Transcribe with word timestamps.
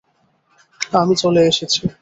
আমি 0.93 1.13
চলে 1.15 1.41
এসেছি। 1.47 1.81